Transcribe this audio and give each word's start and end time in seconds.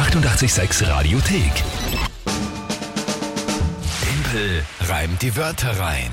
886 0.00 0.88
Radiothek. 0.88 1.52
Tempel 4.00 4.64
reimt 4.88 5.20
die 5.20 5.36
Wörter 5.36 5.78
rein. 5.78 6.08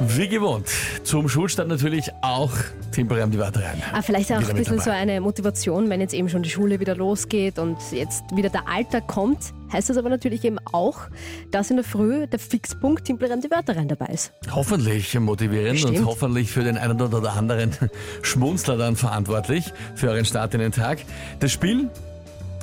Wie 0.00 0.28
gewohnt, 0.28 0.68
zum 1.02 1.30
Schulstart 1.30 1.66
natürlich 1.66 2.10
auch 2.20 2.52
temporär 2.92 3.26
die 3.28 3.38
Wörter 3.38 3.60
rein. 3.64 3.82
Ah, 3.90 4.02
vielleicht 4.02 4.30
auch 4.32 4.40
Wieder 4.40 4.50
ein 4.50 4.56
bisschen 4.56 4.80
so 4.80 4.90
eine 4.90 5.22
Motivation, 5.22 5.88
wenn 5.88 6.02
jetzt 6.02 6.12
eben 6.12 6.28
schon 6.28 6.42
die 6.42 6.50
Schule 6.50 6.78
wieder 6.78 6.94
losgeht 6.94 7.58
und 7.58 7.78
jetzt 7.90 8.22
wieder 8.34 8.50
der 8.50 8.68
Alltag 8.68 9.06
kommt, 9.06 9.54
heißt 9.72 9.88
das 9.88 9.96
aber 9.96 10.10
natürlich 10.10 10.44
eben 10.44 10.58
auch, 10.72 11.08
dass 11.52 11.70
in 11.70 11.76
der 11.76 11.86
Früh 11.86 12.26
der 12.26 12.38
Fixpunkt 12.38 13.06
Timpelreim 13.06 13.40
die 13.40 13.50
Wörter 13.50 13.76
rein 13.78 13.88
dabei 13.88 14.12
ist. 14.12 14.32
Hoffentlich 14.52 15.18
motivierend 15.18 15.82
und 15.86 16.04
hoffentlich 16.04 16.50
für 16.50 16.64
den 16.64 16.76
einen 16.76 17.00
oder 17.00 17.32
anderen 17.32 17.74
Schmunzler 18.20 18.76
dann 18.76 18.94
verantwortlich 18.94 19.72
für 19.94 20.10
euren 20.10 20.26
Start 20.26 20.52
in 20.52 20.60
den 20.60 20.72
Tag. 20.72 20.98
Das 21.40 21.50
Spiel, 21.50 21.88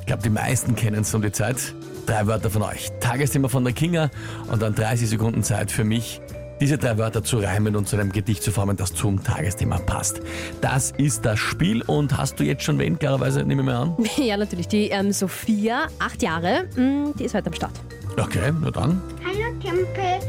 ich 0.04 0.06
glaube, 0.06 0.22
die 0.22 0.28
meisten 0.28 0.76
kennen 0.76 1.00
es 1.00 1.14
um 1.14 1.22
die 1.22 1.32
Zeit. 1.32 1.56
Drei 2.04 2.26
Wörter 2.26 2.50
von 2.50 2.60
euch. 2.60 2.90
Tagesthema 3.00 3.48
von 3.48 3.64
der 3.64 3.72
Kinga 3.72 4.10
und 4.52 4.60
dann 4.60 4.74
30 4.74 5.08
Sekunden 5.08 5.42
Zeit 5.42 5.72
für 5.72 5.84
mich, 5.84 6.20
diese 6.60 6.76
drei 6.76 6.98
Wörter 6.98 7.24
zu 7.24 7.38
reimen 7.38 7.74
und 7.74 7.88
zu 7.88 7.96
einem 7.96 8.12
Gedicht 8.12 8.42
zu 8.42 8.50
formen, 8.52 8.76
das 8.76 8.92
zum 8.92 9.24
Tagesthema 9.24 9.78
passt. 9.78 10.20
Das 10.60 10.90
ist 10.90 11.24
das 11.24 11.38
Spiel 11.38 11.80
und 11.80 12.18
hast 12.18 12.38
du 12.38 12.44
jetzt 12.44 12.64
schon 12.64 12.78
wen, 12.78 12.98
klarerweise, 12.98 13.44
nehme 13.44 13.62
ich 13.62 13.66
mal 13.66 13.76
an? 13.76 13.96
ja, 14.22 14.36
natürlich. 14.36 14.68
Die 14.68 14.90
ähm, 14.90 15.10
Sophia, 15.10 15.86
acht 15.98 16.22
Jahre, 16.22 16.68
mh, 16.76 17.14
die 17.18 17.24
ist 17.24 17.34
heute 17.34 17.46
am 17.46 17.54
Start. 17.54 17.80
Okay, 18.20 18.52
na 18.60 18.70
dann. 18.70 19.00
Hallo 19.24 19.58
Tempel, 19.62 20.20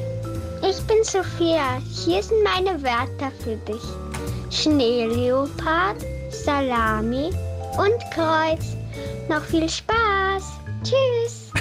ich 0.69 0.81
bin 0.83 1.03
Sophia. 1.03 1.81
Hier 1.89 2.23
sind 2.23 2.41
meine 2.45 2.81
Wörter 2.81 3.29
für 3.43 3.57
dich. 3.57 3.83
Schneeleopard, 4.57 5.97
Salami 6.31 7.31
und 7.77 7.99
Kreuz. 8.11 8.75
Noch 9.29 9.43
viel 9.43 9.67
Spaß. 9.69 10.43
Tschüss. 10.83 11.51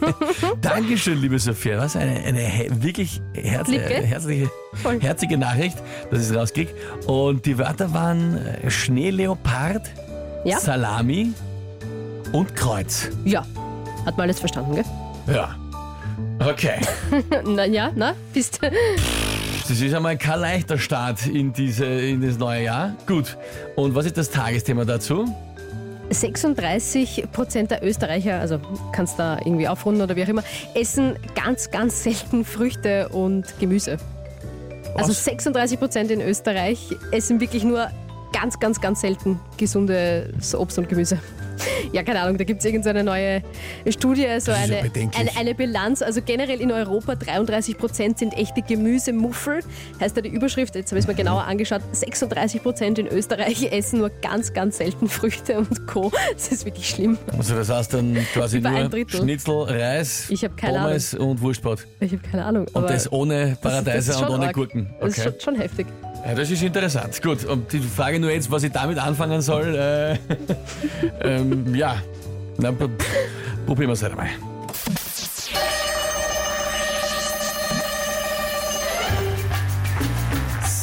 Dankeschön, 0.60 1.20
liebe 1.20 1.38
Sophia. 1.38 1.78
Was 1.78 1.96
eine, 1.96 2.20
eine 2.20 2.42
wirklich 2.82 3.20
herz 3.34 3.68
äh, 3.68 3.78
herzliche, 4.06 4.50
herzige 5.00 5.38
Nachricht, 5.38 5.78
dass 6.10 6.20
ich 6.20 6.30
es 6.30 6.36
rauskriege. 6.36 6.72
Und 7.06 7.46
die 7.46 7.56
Wörter 7.58 7.92
waren 7.94 8.36
äh, 8.36 8.70
Schneeleopard, 8.70 9.88
Ja? 10.44 10.58
Salami 10.58 11.32
und 12.32 12.54
Kreuz. 12.56 13.08
Ja, 13.24 13.46
hat 14.04 14.16
man 14.16 14.24
alles 14.24 14.40
verstanden, 14.40 14.74
gell? 14.74 14.84
Ja. 15.32 15.56
Okay. 16.40 16.80
na 17.46 17.64
ja, 17.66 17.92
na, 17.94 18.14
bist 18.32 18.58
Das 18.62 19.80
ist 19.80 19.94
einmal 19.94 20.18
kein 20.18 20.40
leichter 20.40 20.76
Start 20.76 21.26
in, 21.26 21.52
diese, 21.52 21.86
in 21.86 22.20
das 22.20 22.36
neue 22.36 22.64
Jahr. 22.64 22.96
Gut. 23.06 23.36
Und 23.76 23.94
was 23.94 24.06
ist 24.06 24.18
das 24.18 24.28
Tagesthema 24.28 24.84
dazu? 24.84 25.32
36 26.10 27.24
Prozent 27.32 27.70
der 27.70 27.84
Österreicher, 27.84 28.40
also 28.40 28.58
kannst 28.92 29.18
da 29.18 29.38
irgendwie 29.38 29.68
aufrunden 29.68 30.02
oder 30.02 30.16
wie 30.16 30.24
auch 30.24 30.28
immer, 30.28 30.44
essen 30.74 31.16
ganz, 31.34 31.70
ganz 31.70 32.02
selten 32.02 32.44
Früchte 32.44 33.08
und 33.08 33.58
Gemüse. 33.58 33.96
Also 34.94 35.10
Was? 35.10 35.24
36 35.24 35.78
Prozent 35.78 36.10
in 36.10 36.20
Österreich 36.20 36.90
essen 37.12 37.40
wirklich 37.40 37.64
nur 37.64 37.88
ganz, 38.32 38.58
ganz, 38.58 38.80
ganz 38.80 39.00
selten 39.00 39.40
gesundes 39.56 40.54
Obst 40.54 40.78
und 40.78 40.88
Gemüse. 40.88 41.18
Ja, 41.92 42.02
keine 42.02 42.20
Ahnung, 42.22 42.38
da 42.38 42.44
gibt 42.44 42.60
es 42.60 42.64
irgendeine 42.64 43.04
neue 43.04 43.42
Studie, 43.88 44.22
so 44.22 44.34
ist 44.34 44.48
ja 44.48 44.54
eine, 44.54 44.90
eine, 45.16 45.36
eine 45.38 45.54
Bilanz. 45.54 46.02
Also 46.02 46.20
generell 46.22 46.60
in 46.60 46.72
Europa 46.72 47.14
33 47.14 47.76
Prozent 47.78 48.18
sind 48.18 48.34
echte 48.34 48.62
Gemüsemuffel. 48.62 49.60
Heißt 50.00 50.16
ja 50.16 50.22
die 50.22 50.30
Überschrift, 50.30 50.74
jetzt 50.74 50.90
habe 50.90 50.98
ich 50.98 51.04
es 51.04 51.08
mir 51.08 51.14
genauer 51.14 51.44
angeschaut, 51.44 51.82
36 51.92 52.62
Prozent 52.62 52.98
in 52.98 53.06
Österreich 53.06 53.62
essen 53.72 53.98
nur 54.00 54.10
ganz, 54.22 54.52
ganz 54.52 54.78
selten 54.78 55.08
Früchte 55.08 55.58
und 55.58 55.86
Co. 55.86 56.10
Das 56.32 56.48
ist 56.48 56.64
wirklich 56.64 56.88
schlimm. 56.88 57.18
Also 57.36 57.54
das 57.54 57.68
heißt 57.68 57.94
dann 57.94 58.16
quasi 58.32 58.58
Über 58.58 58.70
nur. 58.70 59.08
Schnitzel, 59.08 59.62
Reis, 59.64 60.30
Ich 60.30 60.46
Pommes 60.56 61.14
und 61.14 61.40
Wurstbrot. 61.40 61.86
Ich 62.00 62.12
habe 62.12 62.22
keine 62.22 62.44
Ahnung. 62.44 62.66
Und 62.72 62.88
das 62.88 63.10
ohne 63.12 63.56
Paradeiser 63.60 64.14
das 64.14 64.22
und 64.22 64.30
ohne 64.30 64.46
arg. 64.46 64.54
Gurken. 64.54 64.94
Das 65.00 65.18
ist 65.18 65.26
Okay. 65.26 65.30
schon, 65.32 65.54
schon 65.54 65.60
heftig. 65.60 65.86
Ja, 66.24 66.34
das 66.36 66.50
ist 66.50 66.62
interessant. 66.62 67.20
Gut, 67.20 67.44
und 67.44 67.72
die 67.72 67.80
Frage 67.80 68.20
nur 68.20 68.30
jetzt, 68.30 68.50
was 68.50 68.62
ich 68.62 68.70
damit 68.70 68.98
anfangen 68.98 69.42
soll. 69.42 69.74
Äh, 69.74 70.18
ähm, 71.20 71.74
ja, 71.74 72.00
Na, 72.58 72.70
probieren 72.70 73.88
wir 73.88 73.92
es 73.94 74.02
halt 74.02 74.12
einmal. 74.12 74.28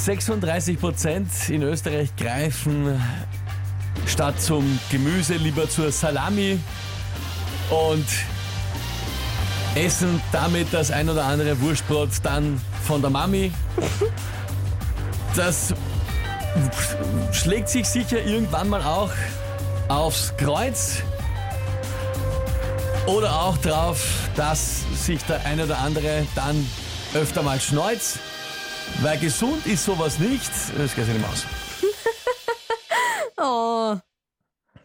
...36 0.06 0.78
Prozent 0.78 1.30
in 1.50 1.62
Österreich 1.62 2.16
greifen 2.16 3.00
statt 4.08 4.42
zum 4.42 4.80
Gemüse 4.90 5.36
lieber 5.36 5.70
zur 5.70 5.92
Salami 5.92 6.60
und 7.70 8.06
essen 9.76 10.20
damit 10.32 10.68
das 10.72 10.90
ein 10.90 11.10
oder 11.10 11.26
andere 11.26 11.62
Wurstbrot 11.62 12.10
dann 12.24 12.60
von 12.84 13.02
der 13.02 13.12
Mami. 13.12 13.52
Das 15.40 15.74
schlägt 17.32 17.70
sich 17.70 17.88
sicher 17.88 18.22
irgendwann 18.22 18.68
mal 18.68 18.82
auch 18.82 19.10
aufs 19.88 20.34
Kreuz 20.36 20.98
oder 23.06 23.34
auch 23.42 23.56
drauf, 23.60 24.06
dass 24.36 24.82
sich 25.06 25.24
der 25.24 25.46
ein 25.46 25.62
oder 25.62 25.78
andere 25.78 26.28
dann 26.36 26.70
öfter 27.14 27.42
mal 27.42 27.58
schneuzt, 27.62 28.20
weil 29.02 29.18
gesund 29.18 29.66
ist 29.66 29.86
sowas 29.86 30.20
nicht. 30.20 30.52
Das 30.78 30.94
geht 30.94 31.06
sich 31.06 31.14
nicht 31.14 31.22
mehr 31.22 31.30
aus. 31.30 31.46
Oh, 33.42 33.96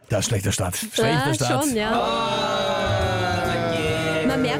Das 0.07 0.21
ist 0.21 0.25
schlechter 0.27 0.53
Start. 0.53 0.77
Schlechter 0.77 1.27
ja, 1.27 1.33
Start. 1.33 1.65
schon, 1.65 1.75
ja. 1.75 1.91
Man 1.91 3.14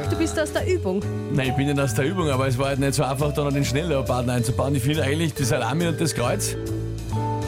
merkt, 0.06 0.12
du 0.12 0.16
bist 0.16 0.38
aus 0.38 0.52
der 0.52 0.66
Übung. 0.66 1.02
Nein, 1.32 1.48
ich 1.48 1.54
bin 1.54 1.66
nicht 1.66 1.78
aus 1.78 1.94
der 1.94 2.04
Übung, 2.04 2.28
aber 2.30 2.46
es 2.46 2.58
war 2.58 2.68
halt 2.68 2.78
nicht 2.78 2.94
so 2.94 3.04
einfach, 3.04 3.32
da 3.32 3.44
noch 3.44 3.52
den 3.52 3.64
Schnellleoparden 3.64 4.30
einzubauen. 4.30 4.74
Ich 4.74 4.82
finde 4.82 5.02
eigentlich 5.02 5.34
die 5.34 5.44
Salami 5.44 5.86
und 5.86 6.00
das 6.00 6.14
Kreuz. 6.14 6.56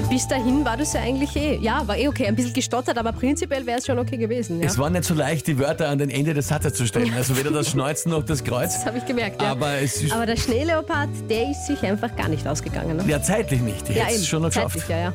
Bis 0.09 0.27
dahin 0.27 0.65
war 0.65 0.77
das 0.77 0.95
ja 0.95 1.03
eigentlich 1.03 1.37
eh. 1.37 1.59
Ja, 1.61 1.87
war 1.87 1.97
eh 1.97 2.09
okay. 2.09 2.27
Ein 2.27 2.35
bisschen 2.35 2.55
gestottert, 2.55 2.97
aber 2.97 3.13
prinzipiell 3.13 3.67
wäre 3.67 3.79
es 3.79 3.87
schon 3.87 3.99
okay 3.99 4.17
gewesen. 4.17 4.61
Ja. 4.61 4.67
Es 4.67 4.79
war 4.79 4.89
nicht 4.89 5.05
so 5.05 5.13
leicht, 5.13 5.47
die 5.47 5.59
Wörter 5.59 5.89
an 5.89 5.99
den 5.99 6.09
Ende 6.09 6.33
des 6.33 6.49
Satzes 6.49 6.73
zu 6.75 6.87
stellen. 6.87 7.13
Also 7.15 7.37
weder 7.37 7.51
das 7.51 7.69
Schneuzen 7.69 8.11
noch 8.13 8.23
das 8.23 8.43
Kreuz. 8.43 8.75
Das 8.75 8.87
habe 8.87 8.99
ich 8.99 9.05
gemerkt, 9.05 9.43
ja. 9.43 9.51
Aber 9.51 9.75
es 9.75 10.03
ist 10.03 10.13
Aber 10.13 10.25
der 10.25 10.37
Schneeleopard, 10.37 11.11
der 11.29 11.51
ist 11.51 11.67
sich 11.67 11.83
einfach 11.83 12.15
gar 12.17 12.29
nicht 12.29 12.47
ausgegangen. 12.47 12.97
Ne? 12.97 13.05
ja 13.07 13.23
zeitlich 13.23 13.61
nicht. 13.61 13.89
Ich 13.91 13.97
hätte 13.97 14.15
es 14.15 14.27
schon 14.27 14.43
noch 14.43 14.49
geschafft. 14.49 14.79
Zeitlich, 14.79 14.89
ja, 14.89 14.99
ja. 14.99 15.13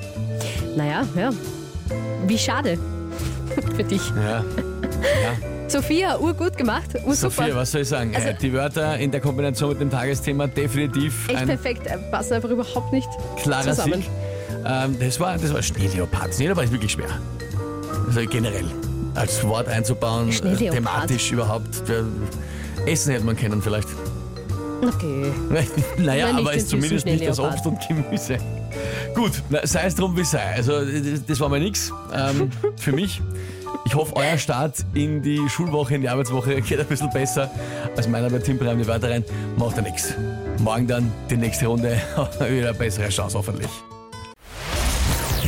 Naja, 0.75 1.07
ja. 1.17 1.29
Wie 2.27 2.37
schade. 2.37 2.77
Für 3.75 3.83
dich. 3.83 4.01
Ja. 4.15 4.43
Sophia, 5.73 6.17
urgut 6.19 6.55
gemacht. 6.55 6.91
Ursuper. 7.05 7.15
Sophia, 7.15 7.55
was 7.55 7.71
soll 7.71 7.81
ich 7.81 7.87
sagen? 7.89 8.15
Also- 8.15 8.27
Äh, 8.27 8.35
die 8.39 8.53
Wörter 8.53 8.97
in 8.99 9.09
der 9.11 9.21
Kombination 9.21 9.69
mit 9.69 9.81
dem 9.81 9.89
Tagesthema 9.89 10.45
definitiv 10.47 11.27
Echt 11.27 11.45
perfekt. 11.47 11.87
äh, 11.87 11.97
Passen 12.11 12.33
einfach 12.33 12.49
überhaupt 12.51 12.93
nicht 12.93 13.09
klarer 13.37 13.63
zusammen. 13.63 13.93
Sieg. 14.03 14.09
Ähm, 14.65 14.97
das 14.99 15.19
war, 15.19 15.37
das 15.37 15.51
war 15.51 15.61
Schneeleopard. 15.63 16.33
Schneeleopard 16.35 16.65
ist 16.67 16.71
wirklich 16.73 16.91
schwer. 16.91 17.07
Also 18.07 18.21
generell. 18.29 18.65
Als 19.15 19.43
Wort 19.43 19.67
einzubauen, 19.67 20.29
äh, 20.29 20.55
thematisch 20.69 21.31
überhaupt. 21.31 21.67
Essen 22.85 23.11
hätte 23.13 23.25
man 23.25 23.35
können 23.35 23.61
vielleicht. 23.61 23.87
Okay. 24.81 25.31
naja, 25.97 26.27
Na, 26.27 26.33
nicht 26.33 26.39
aber 26.39 26.53
ist 26.53 26.69
zumindest 26.69 27.05
nicht 27.05 27.25
das 27.27 27.39
Obst 27.39 27.65
und 27.65 27.79
Gemüse. 27.87 28.37
Gut, 29.15 29.31
sei 29.63 29.85
es 29.85 29.95
drum 29.95 30.15
wie 30.17 30.23
sei. 30.23 30.53
Also 30.55 30.73
das, 30.83 31.25
das 31.25 31.39
war 31.39 31.49
mal 31.49 31.59
nix 31.59 31.91
ähm, 32.13 32.49
für 32.75 32.91
mich. 32.91 33.21
Ich 33.85 33.95
hoffe, 33.95 34.15
euer 34.15 34.37
Start 34.37 34.77
in 34.93 35.21
die 35.21 35.47
Schulwoche, 35.49 35.95
in 35.95 36.01
die 36.01 36.09
Arbeitswoche 36.09 36.61
geht 36.61 36.79
ein 36.79 36.87
bisschen 36.87 37.09
besser 37.11 37.51
als 37.95 38.07
meiner 38.07 38.29
bei 38.29 38.39
Timperheim 38.39 38.77
die 38.77 38.87
Wörter 38.87 39.09
rein. 39.09 39.23
Macht 39.57 39.77
ja 39.77 39.83
nichts. 39.83 40.13
Morgen 40.59 40.87
dann 40.87 41.11
die 41.29 41.37
nächste 41.37 41.67
Runde 41.67 41.89
wieder 42.39 42.69
eine 42.69 42.73
bessere 42.73 43.09
Chance 43.09 43.37
hoffentlich. 43.37 43.69